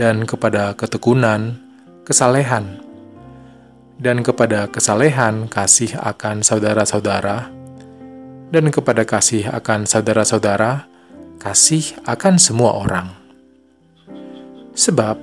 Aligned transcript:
dan 0.00 0.24
kepada 0.24 0.72
ketekunan, 0.72 1.60
kesalehan, 2.08 2.80
dan 4.00 4.24
kepada 4.24 4.64
kesalehan, 4.72 5.44
kasih 5.44 5.92
akan 6.00 6.40
saudara-saudara, 6.40 7.52
dan 8.48 8.72
kepada 8.72 9.04
kasih 9.04 9.44
akan 9.44 9.84
saudara-saudara, 9.84 10.88
kasih 11.36 12.00
akan 12.08 12.40
semua 12.40 12.80
orang. 12.80 13.12
Sebab, 14.72 15.20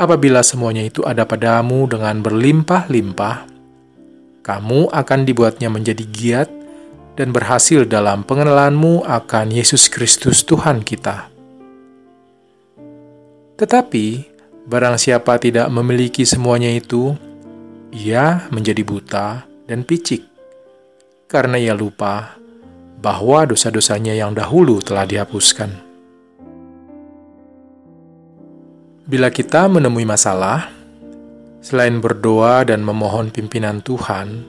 apabila 0.00 0.40
semuanya 0.40 0.88
itu 0.88 1.04
ada 1.04 1.28
padamu 1.28 1.84
dengan 1.84 2.24
berlimpah-limpah, 2.24 3.44
kamu 4.40 4.88
akan 4.88 5.20
dibuatnya 5.28 5.68
menjadi 5.68 6.04
giat 6.08 6.57
dan 7.18 7.34
berhasil 7.34 7.82
dalam 7.82 8.22
pengenalanmu 8.22 9.02
akan 9.02 9.50
Yesus 9.50 9.90
Kristus 9.90 10.46
Tuhan 10.46 10.86
kita. 10.86 11.26
Tetapi, 13.58 14.06
barang 14.70 14.94
siapa 15.02 15.34
tidak 15.42 15.66
memiliki 15.66 16.22
semuanya 16.22 16.70
itu, 16.70 17.18
ia 17.90 18.46
menjadi 18.54 18.86
buta 18.86 19.42
dan 19.66 19.82
picik, 19.82 20.22
karena 21.26 21.58
ia 21.58 21.74
lupa 21.74 22.38
bahwa 23.02 23.50
dosa-dosanya 23.50 24.14
yang 24.14 24.30
dahulu 24.30 24.78
telah 24.78 25.02
dihapuskan. 25.02 25.74
Bila 29.10 29.34
kita 29.34 29.66
menemui 29.66 30.06
masalah, 30.06 30.70
selain 31.58 31.98
berdoa 31.98 32.62
dan 32.62 32.86
memohon 32.86 33.34
pimpinan 33.34 33.82
Tuhan, 33.82 34.46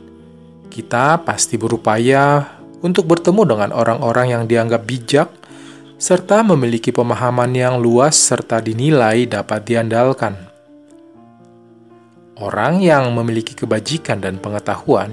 kita 0.70 1.26
pasti 1.26 1.58
berupaya 1.58 2.59
untuk 2.80 3.08
bertemu 3.12 3.56
dengan 3.56 3.70
orang-orang 3.76 4.28
yang 4.36 4.44
dianggap 4.48 4.82
bijak 4.88 5.30
serta 6.00 6.42
memiliki 6.48 6.96
pemahaman 6.96 7.52
yang 7.52 7.76
luas 7.78 8.16
serta 8.16 8.64
dinilai 8.64 9.28
dapat 9.28 9.68
diandalkan. 9.68 10.36
Orang 12.40 12.80
yang 12.80 13.12
memiliki 13.12 13.52
kebajikan 13.52 14.24
dan 14.24 14.40
pengetahuan 14.40 15.12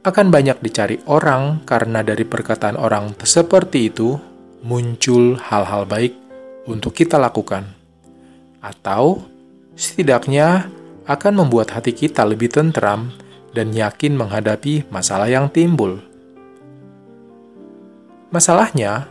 akan 0.00 0.32
banyak 0.32 0.56
dicari 0.64 0.96
orang 1.04 1.60
karena 1.68 2.00
dari 2.00 2.24
perkataan 2.24 2.80
orang 2.80 3.12
seperti 3.20 3.92
itu 3.92 4.16
muncul 4.64 5.36
hal-hal 5.36 5.84
baik 5.84 6.16
untuk 6.64 6.96
kita 6.96 7.20
lakukan. 7.20 7.68
Atau 8.64 9.20
setidaknya 9.76 10.72
akan 11.04 11.44
membuat 11.44 11.76
hati 11.76 11.92
kita 11.92 12.24
lebih 12.24 12.48
tentram 12.48 13.12
dan 13.52 13.76
yakin 13.76 14.16
menghadapi 14.16 14.88
masalah 14.88 15.28
yang 15.28 15.52
timbul. 15.52 16.09
Masalahnya, 18.30 19.10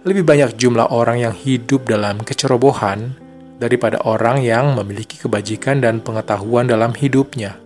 lebih 0.00 0.24
banyak 0.24 0.56
jumlah 0.56 0.88
orang 0.88 1.20
yang 1.20 1.36
hidup 1.36 1.84
dalam 1.84 2.24
kecerobohan 2.24 3.12
daripada 3.60 4.00
orang 4.08 4.40
yang 4.40 4.72
memiliki 4.72 5.20
kebajikan 5.20 5.84
dan 5.84 6.00
pengetahuan 6.00 6.64
dalam 6.64 6.96
hidupnya. 6.96 7.60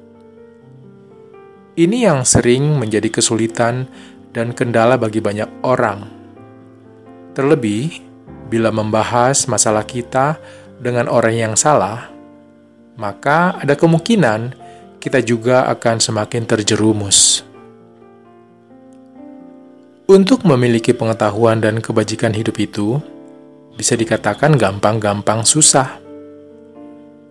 Ini 1.79 2.11
yang 2.11 2.27
sering 2.27 2.75
menjadi 2.75 3.07
kesulitan 3.07 3.87
dan 4.35 4.51
kendala 4.51 4.99
bagi 4.99 5.23
banyak 5.23 5.47
orang. 5.63 6.11
Terlebih, 7.39 8.03
bila 8.51 8.75
membahas 8.75 9.47
masalah 9.47 9.87
kita 9.87 10.43
dengan 10.83 11.07
orang 11.07 11.39
yang 11.39 11.55
salah, 11.55 12.11
maka 12.99 13.63
ada 13.63 13.79
kemungkinan 13.79 14.59
kita 14.99 15.23
juga 15.23 15.71
akan 15.71 16.03
semakin 16.03 16.43
terjerumus. 16.51 17.47
Untuk 20.05 20.45
memiliki 20.45 20.93
pengetahuan 20.93 21.65
dan 21.65 21.81
kebajikan 21.81 22.37
hidup 22.37 22.61
itu, 22.61 23.01
bisa 23.73 23.97
dikatakan 23.97 24.53
gampang-gampang 24.53 25.49
susah. 25.49 25.97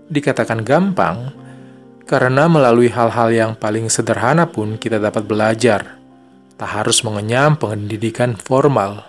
Dikatakan 0.09 0.65
gampang 0.65 1.37
karena 2.09 2.49
melalui 2.49 2.89
hal-hal 2.89 3.29
yang 3.29 3.51
paling 3.53 3.93
sederhana 3.93 4.49
pun 4.49 4.81
kita 4.81 4.97
dapat 4.97 5.21
belajar, 5.21 6.01
tak 6.57 6.69
harus 6.81 7.05
mengenyam 7.05 7.61
pendidikan 7.61 8.33
formal. 8.33 9.05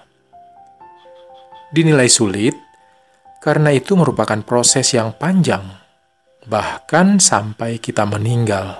Dinilai 1.72 2.12
sulit 2.12 2.52
karena 3.40 3.72
itu 3.72 3.96
merupakan 3.96 4.44
proses 4.44 4.92
yang 4.92 5.16
panjang, 5.16 5.64
bahkan 6.44 7.16
sampai 7.16 7.80
kita 7.80 8.04
meninggal. 8.04 8.76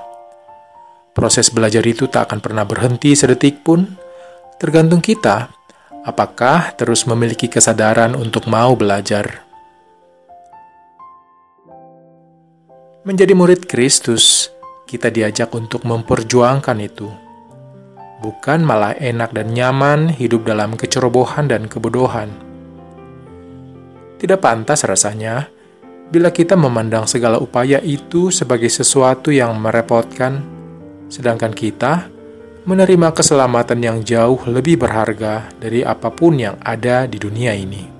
Proses 1.16 1.48
belajar 1.48 1.80
itu 1.88 2.04
tak 2.04 2.28
akan 2.28 2.44
pernah 2.44 2.68
berhenti 2.68 3.16
sedetik 3.16 3.64
pun 3.64 4.03
Tergantung 4.54 5.02
kita, 5.02 5.50
apakah 6.06 6.70
terus 6.78 7.08
memiliki 7.10 7.50
kesadaran 7.50 8.14
untuk 8.14 8.46
mau 8.46 8.78
belajar. 8.78 9.42
Menjadi 13.02 13.34
murid 13.34 13.66
Kristus, 13.66 14.48
kita 14.86 15.10
diajak 15.10 15.50
untuk 15.58 15.82
memperjuangkan 15.82 16.78
itu. 16.78 17.10
Bukan 18.22 18.62
malah 18.64 18.96
enak 18.96 19.34
dan 19.34 19.52
nyaman 19.52 20.14
hidup 20.14 20.46
dalam 20.46 20.78
kecerobohan 20.78 21.50
dan 21.50 21.66
kebodohan. 21.66 22.30
Tidak 24.22 24.40
pantas 24.40 24.86
rasanya 24.86 25.50
bila 26.08 26.30
kita 26.30 26.54
memandang 26.54 27.10
segala 27.10 27.42
upaya 27.42 27.82
itu 27.82 28.30
sebagai 28.30 28.70
sesuatu 28.70 29.34
yang 29.34 29.52
merepotkan, 29.58 30.40
sedangkan 31.10 31.52
kita 31.52 32.13
menerima 32.64 33.12
keselamatan 33.12 33.76
yang 33.84 33.98
jauh 34.00 34.40
lebih 34.48 34.80
berharga 34.80 35.52
dari 35.60 35.84
apa 35.84 36.08
pun 36.08 36.40
yang 36.40 36.56
ada 36.64 37.04
di 37.04 37.20
dunia 37.20 37.52
ini. 37.52 37.92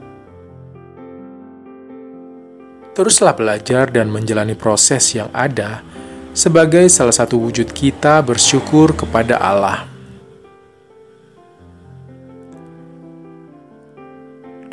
Teruslah 2.96 3.37
belajar 3.37 3.93
dan 3.93 4.08
menjalani 4.08 4.56
proses 4.56 5.05
yang 5.12 5.28
ada 5.37 5.84
sebagai 6.32 6.88
salah 6.88 7.12
satu 7.12 7.37
wujud 7.37 7.76
kita 7.76 8.25
bersyukur 8.25 8.96
kepada 8.96 9.37
Allah. 9.37 9.84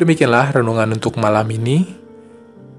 Demikianlah 0.00 0.56
renungan 0.56 0.96
untuk 0.96 1.20
malam 1.20 1.46
ini. 1.52 2.00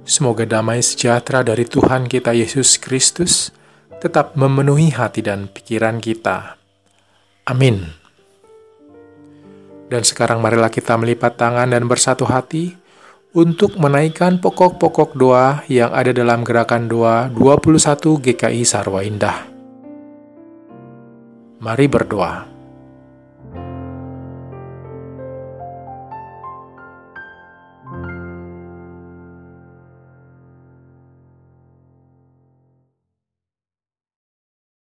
Semoga 0.03 0.49
damai 0.49 0.81
sejahtera 0.81 1.45
dari 1.45 1.63
Tuhan 1.63 2.09
kita 2.09 2.33
Yesus 2.33 2.75
Kristus 2.81 3.53
tetap 4.01 4.35
memenuhi 4.35 4.91
hati 4.91 5.23
dan 5.23 5.47
pikiran 5.47 6.03
kita 6.03 6.62
Amin. 7.43 7.83
Dan 9.91 10.01
sekarang 10.07 10.39
marilah 10.39 10.71
kita 10.71 10.95
melipat 10.95 11.35
tangan 11.35 11.69
dan 11.69 11.85
bersatu 11.85 12.23
hati 12.23 12.73
untuk 13.33 13.75
menaikkan 13.81 14.37
pokok-pokok 14.37 15.17
doa 15.17 15.65
yang 15.65 15.89
ada 15.91 16.13
dalam 16.13 16.45
gerakan 16.45 16.85
doa 16.85 17.27
21 17.33 18.21
GKI 18.21 18.61
Sarwa 18.63 19.01
Indah. 19.01 19.49
Mari 21.59 21.85
berdoa. 21.89 22.52